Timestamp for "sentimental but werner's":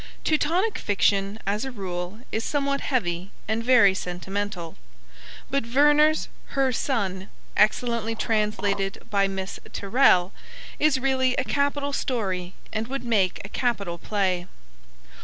3.93-6.27